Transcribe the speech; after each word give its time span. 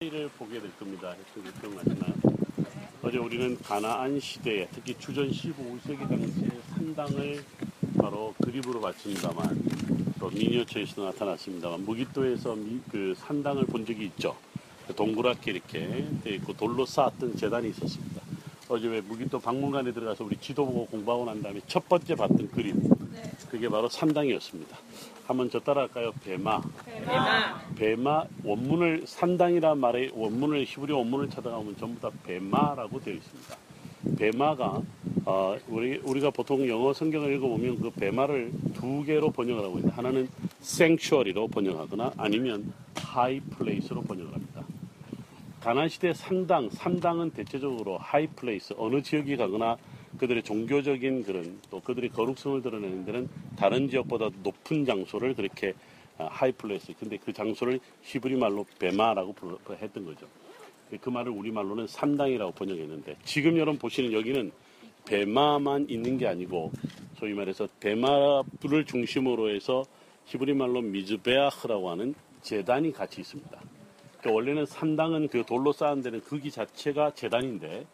를 0.00 0.28
보게 0.36 0.60
될 0.60 0.70
겁니다. 0.76 1.10
햇빛 1.12 1.58
기억나시나요? 1.58 2.12
어제 3.02 3.16
우리는 3.16 3.56
가나안 3.62 4.20
시대에 4.20 4.68
특히 4.70 4.94
주전 4.98 5.30
15세기 5.30 6.06
당시에 6.06 6.48
산당을 6.74 7.42
바로 7.96 8.34
그림으로 8.42 8.78
바칩니다만 8.82 9.58
또 10.20 10.28
미니어처에서 10.28 11.02
나타났습니다만 11.02 11.86
무기토에서 11.86 12.56
미- 12.56 12.78
그 12.90 13.14
산당을 13.16 13.64
본 13.64 13.86
적이 13.86 14.04
있죠. 14.08 14.36
동그랗게 14.94 15.52
이렇게 15.52 16.06
돼 16.22 16.34
있고 16.34 16.52
돌로 16.52 16.84
쌓았던 16.84 17.34
재단이 17.36 17.70
있었습니다. 17.70 18.20
어제 18.68 18.88
왜 18.88 19.00
무기토 19.00 19.38
박물관에 19.40 19.94
들어가서 19.94 20.24
우리 20.24 20.36
지도 20.36 20.66
보고 20.66 20.84
공부하고 20.88 21.24
난 21.24 21.40
다음에 21.42 21.58
첫 21.66 21.88
번째 21.88 22.14
봤던 22.16 22.50
그림 22.50 22.78
그게 23.56 23.70
바로 23.70 23.88
산당이었습니다. 23.88 24.76
한번 25.26 25.48
저 25.48 25.58
따라할까요? 25.58 26.12
배마. 26.22 26.60
대마 26.84 27.60
배마 27.74 28.24
원문을 28.44 29.04
산당이란 29.06 29.78
말의 29.78 30.12
원문을 30.14 30.64
히브리 30.66 30.92
원문을 30.92 31.30
찾아가면 31.30 31.74
전부 31.78 31.98
다 32.00 32.10
배마라고 32.22 33.00
되어 33.00 33.14
있습니다. 33.14 33.56
배마가 34.18 34.82
어, 35.24 35.56
우리 35.68 35.96
우리가 36.04 36.30
보통 36.30 36.68
영어 36.68 36.92
성경을 36.92 37.32
읽어보면 37.34 37.80
그 37.80 37.90
배마를 37.90 38.52
두 38.74 39.02
개로 39.04 39.30
번역을 39.30 39.64
하고 39.64 39.76
있는데 39.78 39.94
하나는 39.96 40.28
sanctuary로 40.60 41.48
번역하거나 41.48 42.12
아니면 42.18 42.72
high 42.98 43.40
place로 43.56 44.02
번역을 44.02 44.34
합니다. 44.34 44.62
가나안 45.60 45.88
시대 45.88 46.12
산당, 46.12 46.68
산당은 46.70 47.30
대체적으로 47.30 47.96
high 47.96 48.26
place 48.26 48.74
어느 48.76 49.02
지역에 49.02 49.36
가거나 49.36 49.78
그들의 50.16 50.42
종교적인 50.42 51.24
그런 51.24 51.58
또 51.70 51.80
그들의 51.80 52.10
거룩성을 52.10 52.62
드러내는 52.62 53.04
데는 53.04 53.28
다른 53.56 53.88
지역보다 53.88 54.30
높은 54.42 54.84
장소를 54.84 55.34
그렇게 55.34 55.74
high 56.18 56.52
place 56.52 56.94
근데 56.98 57.18
그 57.18 57.32
장소를 57.32 57.80
히브리 58.02 58.36
말로 58.36 58.64
베마라고 58.78 59.34
했던 59.80 60.04
거죠. 60.04 60.26
그 61.00 61.10
말을 61.10 61.32
우리 61.32 61.50
말로는 61.50 61.86
산당이라고 61.86 62.52
번역했는데 62.52 63.16
지금 63.24 63.56
여러분 63.58 63.78
보시는 63.78 64.12
여기는 64.12 64.52
베마만 65.06 65.86
있는 65.88 66.18
게 66.18 66.26
아니고 66.26 66.72
소위 67.18 67.34
말해서 67.34 67.68
베마를 67.80 68.84
중심으로 68.84 69.50
해서 69.50 69.84
히브리 70.26 70.54
말로 70.54 70.80
미즈베아흐라고 70.80 71.90
하는 71.90 72.14
제단이 72.42 72.92
같이 72.92 73.20
있습니다. 73.20 73.60
그러니까 74.18 74.32
원래는 74.32 74.66
산당은 74.66 75.28
그 75.28 75.44
돌로 75.44 75.72
쌓은 75.72 76.02
데는 76.02 76.20
거기 76.22 76.50
자체가 76.50 77.12
제단인데 77.14 77.86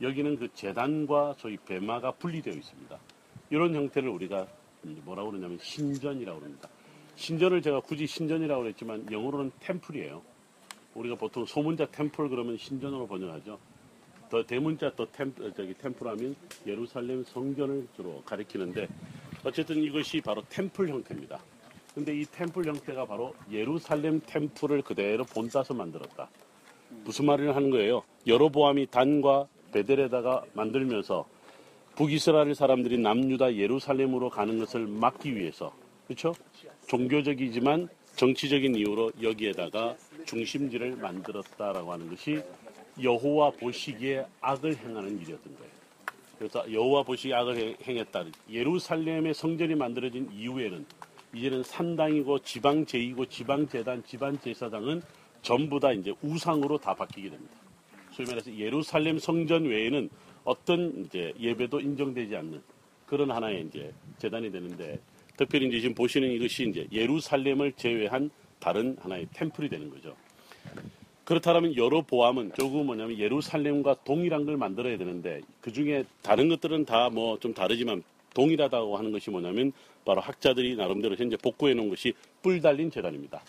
여기는 0.00 0.38
그 0.38 0.48
제단과 0.54 1.34
소위 1.38 1.56
배마가 1.58 2.12
분리되어 2.12 2.54
있습니다. 2.54 2.98
이런 3.50 3.74
형태를 3.74 4.08
우리가 4.08 4.46
뭐라고 5.04 5.30
그러냐면 5.30 5.58
신전이라고 5.60 6.40
합니다. 6.40 6.68
신전을 7.16 7.60
제가 7.60 7.80
굳이 7.80 8.06
신전이라고 8.06 8.62
그랬지만 8.62 9.06
영어로는 9.10 9.52
템플이에요. 9.60 10.22
우리가 10.94 11.16
보통 11.16 11.44
소문자 11.44 11.86
템플 11.86 12.28
그러면 12.28 12.56
신전으로 12.56 13.06
번역하죠. 13.06 13.58
더 14.30 14.44
대문자 14.44 14.92
또 14.96 15.10
템, 15.10 15.34
어, 15.40 15.50
저기 15.56 15.74
템플 15.74 16.06
하면 16.06 16.36
예루살렘 16.66 17.24
성전을 17.24 17.88
주로 17.96 18.22
가리키는데 18.22 18.88
어쨌든 19.44 19.82
이것이 19.82 20.20
바로 20.20 20.42
템플 20.48 20.88
형태입니다. 20.88 21.40
근데 21.94 22.16
이 22.16 22.24
템플 22.24 22.64
형태가 22.64 23.06
바로 23.06 23.34
예루살렘 23.50 24.20
템플을 24.20 24.82
그대로 24.82 25.24
본따서 25.24 25.74
만들었다. 25.74 26.30
무슨 27.04 27.26
말을 27.26 27.54
하는 27.54 27.70
거예요? 27.70 28.02
여로보암이 28.26 28.86
단과 28.86 29.48
베델에다가 29.72 30.44
만들면서 30.54 31.26
북이스라엘 31.96 32.54
사람들이 32.54 32.98
남유다 32.98 33.54
예루살렘으로 33.56 34.30
가는 34.30 34.58
것을 34.58 34.86
막기 34.86 35.34
위해서 35.36 35.72
그렇죠? 36.06 36.34
종교적이지만 36.88 37.88
정치적인 38.16 38.74
이유로 38.74 39.12
여기에다가 39.22 39.96
중심지를 40.26 40.96
만들었다라고 40.96 41.92
하는 41.92 42.08
것이 42.08 42.42
여호와 43.00 43.50
보시기에 43.52 44.26
악을 44.40 44.76
행하는 44.76 45.20
일이었던 45.20 45.56
거예요. 45.56 45.70
그래서 46.38 46.72
여호와 46.72 47.02
보시기에 47.02 47.34
악을 47.34 47.56
행- 47.56 47.76
행했다. 47.84 48.24
예루살렘의 48.50 49.34
성전이 49.34 49.74
만들어진 49.74 50.28
이후에는 50.32 50.84
이제는 51.34 51.62
산당이고 51.62 52.40
지방 52.40 52.84
제이고 52.84 53.26
지방 53.26 53.68
재단, 53.68 54.02
지방 54.04 54.38
제사장은 54.40 55.02
전부 55.42 55.78
다 55.78 55.92
이제 55.92 56.12
우상으로 56.22 56.78
다 56.78 56.92
바뀌게 56.94 57.30
됩니다. 57.30 57.54
소위 58.12 58.26
말해서 58.28 58.56
예루살렘 58.56 59.18
성전 59.18 59.64
외에는 59.64 60.08
어떤 60.44 61.04
이제 61.04 61.32
예배도 61.38 61.80
인정되지 61.80 62.34
않는 62.36 62.60
그런 63.06 63.30
하나의 63.30 63.66
이제 63.68 63.92
재단이 64.18 64.50
되는데 64.50 64.98
특별히 65.36 65.68
이제 65.68 65.80
지금 65.80 65.94
보시는 65.94 66.30
이것이 66.32 66.68
이제 66.68 66.86
예루살렘을 66.92 67.72
제외한 67.72 68.30
다른 68.58 68.96
하나의 69.00 69.26
템플이 69.32 69.68
되는 69.68 69.90
거죠. 69.90 70.14
그렇다면 71.24 71.76
여러 71.76 72.02
보암은 72.02 72.52
조금 72.56 72.86
뭐냐면 72.86 73.18
예루살렘과 73.18 73.96
동일한 74.04 74.44
걸 74.44 74.56
만들어야 74.56 74.98
되는데 74.98 75.40
그 75.60 75.72
중에 75.72 76.04
다른 76.22 76.48
것들은 76.48 76.84
다 76.84 77.08
뭐 77.08 77.38
좀 77.38 77.54
다르지만 77.54 78.02
동일하다고 78.34 78.96
하는 78.96 79.12
것이 79.12 79.30
뭐냐면 79.30 79.72
바로 80.04 80.20
학자들이 80.20 80.76
나름대로 80.76 81.14
현재 81.16 81.36
복구해 81.36 81.74
놓은 81.74 81.88
것이 81.88 82.12
뿔 82.42 82.60
달린 82.60 82.90
재단입니다. 82.90 83.42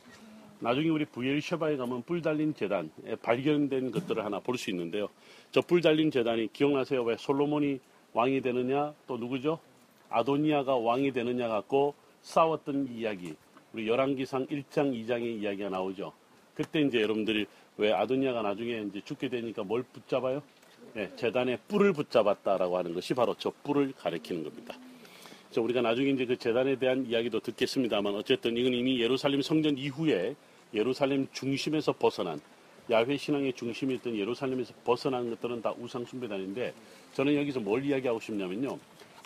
나중에 0.62 0.90
우리 0.90 1.06
부엘셔바에 1.06 1.76
가면 1.78 2.04
뿔 2.04 2.22
달린 2.22 2.54
재단에 2.54 2.90
발견된 3.22 3.92
것들을 3.92 4.24
하나 4.24 4.40
볼 4.40 4.58
수 4.58 4.70
있는데요. 4.70 5.10
저 5.52 5.62
뿔 5.62 5.82
달린 5.82 6.12
재단이 6.12 6.54
기억나세요? 6.54 7.04
왜 7.04 7.16
솔로몬이 7.18 7.80
왕이 8.14 8.42
되느냐? 8.42 8.94
또 9.08 9.18
누구죠? 9.18 9.60
아도니아가 10.10 10.76
왕이 10.76 11.12
되느냐 11.14 11.48
갖고 11.48 11.96
싸웠던 12.22 12.90
이야기. 12.92 13.34
우리 13.74 13.88
열왕기상 13.88 14.48
1장, 14.48 14.94
2장의 14.94 15.42
이야기가 15.42 15.70
나오죠. 15.70 16.12
그때 16.54 16.82
이제 16.82 17.02
여러분들이 17.02 17.46
왜 17.78 17.92
아도니아가 17.94 18.42
나중에 18.42 18.86
이제 18.90 19.02
죽게 19.04 19.30
되니까 19.30 19.64
뭘 19.64 19.84
붙잡아요? 19.84 20.44
네, 20.94 21.10
재단에 21.16 21.58
뿔을 21.70 21.94
붙잡았다라고 21.94 22.78
하는 22.78 22.94
것이 22.94 23.14
바로 23.14 23.34
저 23.40 23.52
뿔을 23.64 23.94
가리키는 23.98 24.44
겁니다. 24.44 24.76
그래서 25.46 25.62
우리가 25.62 25.82
나중에 25.82 26.12
이제 26.12 26.26
그 26.26 26.38
재단에 26.38 26.76
대한 26.76 27.06
이야기도 27.08 27.40
듣겠습니다만 27.40 28.14
어쨌든 28.16 28.58
이건 28.58 28.74
이미 28.74 29.00
예루살렘 29.02 29.42
성전 29.42 29.78
이후에 29.78 30.36
예루살렘 30.74 31.28
중심에서 31.32 31.94
벗어난 31.94 32.40
야훼 32.90 33.18
신앙의 33.18 33.54
중심이었던 33.54 34.16
예루살렘에서 34.16 34.74
벗어난 34.84 35.30
것들은 35.30 35.62
다 35.62 35.74
우상 35.80 36.06
숭배단인데 36.06 36.74
저는 37.14 37.36
여기서 37.36 37.60
뭘 37.60 37.86
이야기하고 37.86 38.20
싶냐면요. 38.20 38.78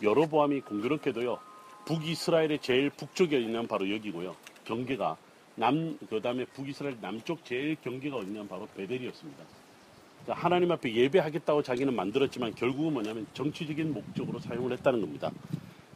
여로보암이 0.03 0.61
공교롭게도요. 0.61 1.39
북이스라엘의 1.85 2.59
제일 2.59 2.89
북쪽에 2.89 3.39
있는 3.39 3.67
바로 3.67 3.89
여기고요. 3.89 4.35
경계가 4.65 5.17
남 5.55 5.97
그다음에 6.09 6.45
북이스라엘 6.45 6.97
남쪽 6.99 7.45
제일 7.45 7.75
경계가 7.81 8.17
어디냐면 8.17 8.47
바로 8.47 8.67
베델이었습니다. 8.75 9.43
그러니까 10.23 10.45
하나님 10.45 10.71
앞에 10.71 10.93
예배하겠다고 10.93 11.63
자기는 11.63 11.95
만들었지만 11.95 12.55
결국은 12.55 12.93
뭐냐면 12.93 13.25
정치적인 13.33 13.93
목적으로 13.93 14.39
사용을 14.39 14.73
했다는 14.73 15.01
겁니다. 15.01 15.31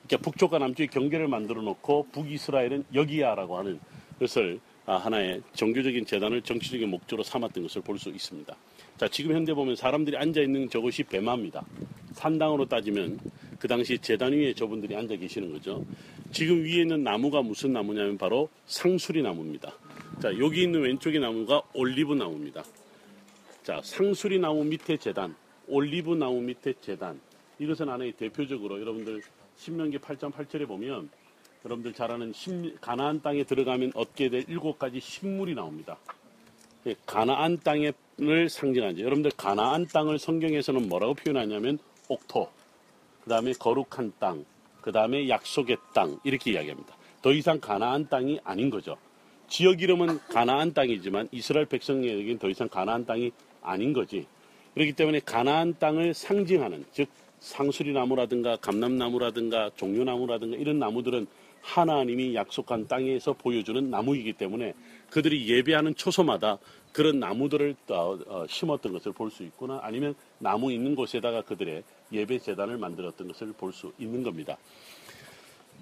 그러니까 0.08 0.18
북쪽과 0.24 0.60
남쪽의 0.60 0.88
경계를 0.88 1.28
만들어 1.28 1.62
놓고 1.62 2.08
북이스라엘은 2.12 2.86
여기야라고 2.94 3.58
하는 3.58 3.80
것을 4.20 4.60
아, 4.60 4.79
하나의 4.98 5.42
종교적인 5.54 6.06
재단을 6.06 6.42
정치적인 6.42 6.90
목적으로 6.90 7.24
삼았던 7.24 7.64
것을 7.64 7.82
볼 7.82 7.98
수 8.00 8.10
있습니다. 8.10 8.56
자, 8.98 9.08
지금 9.08 9.36
현재 9.36 9.54
보면 9.54 9.76
사람들이 9.76 10.18
앉아 10.18 10.42
있는 10.42 10.70
저것이 10.70 11.04
배마입니다. 11.04 11.66
산당으로 12.14 12.66
따지면 12.66 13.20
그 13.60 13.68
당시 13.68 13.98
재단 14.00 14.34
위에 14.34 14.54
저분들이 14.54 14.96
앉아 14.96 15.16
계시는 15.16 15.52
거죠. 15.52 15.86
지금 16.32 16.64
위에 16.64 16.82
있는 16.82 17.04
나무가 17.04 17.42
무슨 17.42 17.74
나무냐면 17.74 18.18
바로 18.18 18.50
상수리 18.66 19.22
나무입니다. 19.22 19.74
자, 20.22 20.38
여기 20.40 20.64
있는 20.64 20.82
왼쪽의 20.82 21.20
나무가 21.20 21.62
올리브 21.74 22.14
나무입니다. 22.14 22.64
자, 23.64 23.82
상수리 23.84 24.40
나무 24.40 24.64
밑에 24.64 24.98
재단, 24.98 25.36
올리브 25.68 26.16
나무 26.16 26.42
밑에 26.42 26.74
재단. 26.82 27.20
이것은 27.60 27.90
하나의 27.90 28.14
대표적으로 28.14 28.80
여러분들 28.80 29.22
신명기 29.58 29.98
8장 29.98 30.32
8절에 30.32 30.68
보면 30.68 31.10
여러분들 31.66 31.94
잘 31.94 32.12
아는 32.12 32.32
신- 32.34 32.76
가나안 32.80 33.22
땅에 33.22 33.44
들어가면 33.44 33.92
얻게 33.96 34.30
될 34.30 34.46
일곱 34.48 34.80
가지 34.80 35.00
식물이 35.00 35.56
나옵니다. 35.56 35.98
예, 36.88 36.96
가나안 37.06 37.60
땅을 37.60 38.50
상징하죠. 38.50 39.02
여러분들 39.02 39.32
가나안 39.36 39.88
땅을 39.88 40.18
성경에서는 40.20 40.88
뭐라고 40.88 41.14
표현하냐면 41.16 41.78
옥토, 42.08 42.50
그 43.24 43.30
다음에 43.30 43.52
거룩한 43.54 44.14
땅, 44.20 44.46
그 44.82 44.92
다음에 44.94 45.28
약속의 45.28 45.78
땅 45.94 46.18
이렇게 46.24 46.52
이야기합니다. 46.52 46.96
더 47.22 47.34
이상 47.34 47.60
가나안 47.60 48.08
땅이 48.08 48.40
아닌 48.46 48.70
거죠. 48.70 48.96
지역 49.50 49.82
이름은 49.82 50.20
가나안 50.30 50.74
땅이지만 50.74 51.28
이스라엘 51.32 51.66
백성에게는 51.66 52.38
더 52.40 52.50
이상 52.50 52.70
가나안 52.70 53.06
땅이 53.06 53.32
아닌 53.62 53.92
거지. 53.92 54.26
그렇기 54.76 54.94
때문에 54.94 55.20
가나안 55.20 55.78
땅을 55.80 56.14
상징하는 56.14 56.86
즉 56.94 57.10
상수리 57.42 57.92
나무라든가 57.92 58.56
감람나무라든가 58.58 59.72
종려나무라든가 59.76 60.56
이런 60.56 60.80
나무들은 60.80 61.28
하나님이 61.62 62.36
약속한 62.36 62.88
땅에서 62.88 63.34
보여주는 63.34 63.90
나무이기 63.90 64.34
때문에 64.34 64.74
그들이 65.10 65.48
예배하는 65.48 65.96
초소마다 65.96 66.58
그런 66.92 67.20
나무들을 67.20 67.76
어, 67.90 68.18
어, 68.28 68.46
심었던 68.48 68.94
것을 68.94 69.12
볼 69.14 69.30
수 69.30 69.44
있구나 69.44 69.80
아니면 69.84 70.16
나무 70.40 70.72
있는 70.72 70.96
곳에다가 70.96 71.42
그들의 71.44 71.84
예배 72.12 72.40
재단을 72.40 72.78
만들었던 72.78 73.28
것을 73.28 73.54
볼 73.54 73.72
수 73.74 73.92
있는 74.00 74.24
겁니다. 74.24 74.58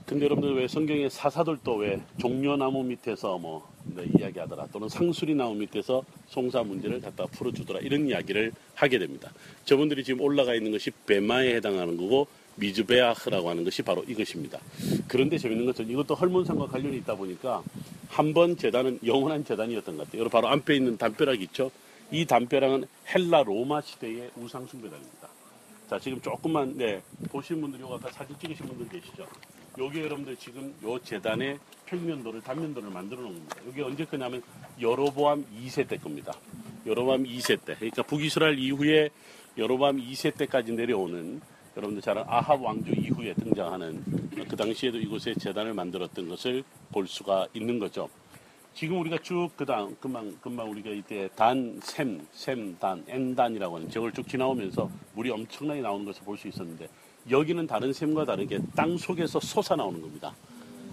근데 0.05 0.25
여러분들 0.25 0.55
왜 0.55 0.67
성경에 0.67 1.09
사사들도 1.09 1.75
왜 1.77 2.01
종려나무 2.19 2.83
밑에서 2.83 3.37
뭐 3.37 3.67
네, 3.83 4.05
이야기하더라 4.17 4.67
또는 4.67 4.87
상수리 4.87 5.35
나무 5.35 5.55
밑에서 5.55 6.03
송사 6.27 6.63
문제를 6.63 7.01
갖다 7.01 7.25
풀어주더라 7.25 7.79
이런 7.79 8.07
이야기를 8.07 8.51
하게 8.75 8.99
됩니다. 8.99 9.31
저분들이 9.65 10.03
지금 10.03 10.21
올라가 10.21 10.53
있는 10.53 10.71
것이 10.71 10.91
베마에 11.07 11.55
해당하는 11.55 11.97
거고 11.97 12.27
미즈베아흐라고 12.57 13.49
하는 13.49 13.63
것이 13.63 13.81
바로 13.81 14.03
이것입니다. 14.07 14.59
그런데 15.07 15.37
재밌는 15.37 15.65
것은 15.65 15.89
이것도 15.89 16.15
헐몬산과 16.15 16.67
관련이 16.67 16.97
있다 16.97 17.15
보니까 17.15 17.63
한 18.09 18.33
번 18.33 18.57
재단은 18.57 18.99
영원한 19.05 19.43
재단이었던 19.45 19.97
것 19.97 20.05
같아요. 20.05 20.21
여러분 20.21 20.41
바로 20.41 20.47
앞에 20.53 20.75
있는 20.75 20.97
담벼락 20.97 21.41
있죠? 21.43 21.71
이 22.11 22.25
담벼락은 22.25 22.85
헬라 23.13 23.43
로마 23.43 23.81
시대의 23.81 24.31
우상 24.37 24.65
숭배단입니다. 24.65 25.27
자 25.89 25.99
지금 25.99 26.19
조금만 26.21 26.75
네 26.77 27.01
보신 27.29 27.61
분들이 27.61 27.81
요 27.83 27.93
아까 27.93 28.11
사진 28.11 28.35
찍으신 28.39 28.65
분들 28.65 28.89
계시죠? 28.89 29.25
요게 29.77 30.01
여러분들 30.05 30.35
지금 30.37 30.73
요 30.83 30.97
재단의 30.99 31.59
평면도를 31.85 32.41
단면도를 32.41 32.89
만들어 32.89 33.21
놓은 33.21 33.33
겁니다. 33.33 33.55
요게 33.67 33.81
언제 33.83 34.05
거냐면 34.05 34.41
여로보암 34.81 35.45
2세 35.63 35.87
때 35.87 35.97
겁니다. 35.97 36.33
여로보암 36.85 37.23
2세 37.25 37.63
때. 37.63 37.75
그러니까 37.75 38.03
북이스라엘 38.03 38.57
이후에 38.57 39.09
여로보암 39.57 39.97
2세 39.97 40.35
때까지 40.37 40.71
내려오는 40.73 41.41
여러분들 41.77 42.01
잘 42.01 42.17
아는 42.17 42.27
아합 42.27 42.59
왕조 42.59 42.91
이후에 42.91 43.35
등장하는 43.35 44.03
그 44.49 44.55
당시에도 44.55 44.97
이곳에 44.97 45.35
재단을 45.35 45.75
만들었던 45.75 46.27
것을 46.27 46.63
볼 46.91 47.07
수가 47.07 47.47
있는 47.53 47.77
거죠. 47.77 48.09
지금 48.73 48.99
우리가 48.99 49.19
쭉 49.21 49.49
그다음 49.55 49.95
금방 49.99 50.35
금방 50.41 50.71
우리가 50.71 50.89
이때 50.89 51.29
단, 51.35 51.79
샘, 51.83 52.25
샘, 52.31 52.75
단, 52.79 53.03
엔단이라고 53.07 53.75
하는 53.75 53.89
지역을 53.91 54.11
쭉 54.11 54.27
지나오면서 54.27 54.89
물이 55.13 55.29
엄청나게 55.29 55.81
나오는 55.81 56.03
것을 56.03 56.23
볼 56.23 56.35
수 56.37 56.47
있었는데 56.47 56.87
여기는 57.29 57.67
다른 57.67 57.93
샘과 57.93 58.25
다르게 58.25 58.59
땅 58.75 58.97
속에서 58.97 59.39
솟아 59.39 59.75
나오는 59.75 60.01
겁니다. 60.01 60.33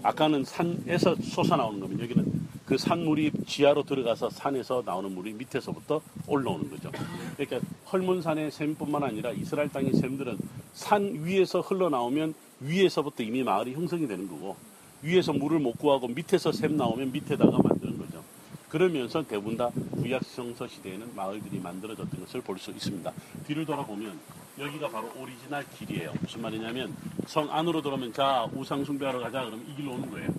아까는 0.03 0.43
산에서 0.43 1.15
솟아 1.15 1.57
나오는 1.57 1.79
거면 1.79 1.99
여기는 1.99 2.47
그 2.65 2.77
산물이 2.77 3.31
지하로 3.45 3.83
들어가서 3.83 4.29
산에서 4.31 4.81
나오는 4.85 5.13
물이 5.13 5.33
밑에서부터 5.33 6.01
올라오는 6.27 6.69
거죠. 6.69 6.91
그러니까 7.37 7.59
헬몬산의 7.91 8.51
샘뿐만 8.51 9.03
아니라 9.03 9.31
이스라엘 9.31 9.69
땅의 9.69 9.93
샘들은 9.93 10.37
산 10.73 11.23
위에서 11.23 11.61
흘러나오면 11.61 12.33
위에서부터 12.61 13.23
이미 13.23 13.43
마을이 13.43 13.73
형성이 13.73 14.07
되는 14.07 14.27
거고 14.27 14.55
위에서 15.03 15.31
물을 15.33 15.59
못 15.59 15.77
구하고 15.77 16.07
밑에서 16.07 16.51
샘 16.51 16.75
나오면 16.75 17.11
밑에다가 17.11 17.59
만드는 17.61 17.97
거죠. 17.99 18.23
그러면서 18.69 19.21
대부분 19.23 19.55
다 19.57 19.69
구약 19.91 20.23
성서 20.23 20.67
시대에는 20.67 21.15
마을들이 21.15 21.59
만들어졌던 21.59 22.19
것을 22.21 22.41
볼 22.41 22.57
수 22.57 22.71
있습니다. 22.71 23.11
뒤를 23.45 23.65
돌아보면 23.65 24.17
여기가 24.57 24.89
바로 24.89 25.11
오리지널 25.19 25.65
길이에요. 25.77 26.13
무슨 26.19 26.41
말이냐면 26.41 26.95
성 27.27 27.47
안으로 27.53 27.81
들어오면 27.81 28.13
자 28.13 28.47
우상 28.55 28.83
숭배하러 28.83 29.19
가자 29.19 29.43
그러면 29.45 29.63
이 29.69 29.75
길로 29.75 29.91
오는 29.93 30.09
거예요. 30.09 30.29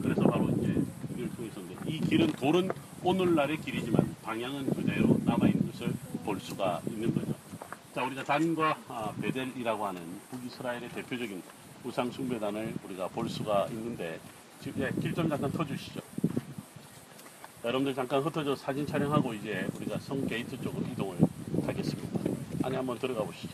그래서 0.00 0.22
바로 0.22 0.48
이 1.92 2.00
길은 2.00 2.28
돌은 2.28 2.70
오늘날의 3.04 3.60
길이지만 3.60 4.16
방향은 4.22 4.70
그대로 4.70 5.18
남아 5.26 5.46
있는 5.46 5.70
것을 5.70 5.92
볼 6.24 6.40
수가 6.40 6.80
있는 6.88 7.14
거죠. 7.14 7.34
자 7.94 8.02
우리가 8.02 8.24
단과 8.24 8.78
아, 8.88 9.12
베델이라고 9.20 9.86
하는 9.86 10.00
북이스라엘의 10.30 10.88
대표적인 10.88 11.42
우상 11.84 12.10
숭배단을 12.10 12.72
우리가 12.82 13.08
볼 13.08 13.28
수가 13.28 13.66
있는데 13.72 14.18
지금 14.62 14.80
예, 14.80 14.90
길좀 15.02 15.28
잠깐 15.28 15.52
터주시죠. 15.52 16.00
자, 17.60 17.68
여러분들 17.68 17.94
잠깐 17.94 18.22
흩어져 18.22 18.56
사진 18.56 18.86
촬영하고 18.86 19.34
이제 19.34 19.68
우리가 19.76 19.98
성 19.98 20.26
게이트 20.26 20.58
쪽으로 20.62 20.86
이동을 20.92 21.18
하겠습니다. 21.66 22.20
안에 22.62 22.76
한번 22.76 22.98
들어가 22.98 23.22
보시죠. 23.22 23.52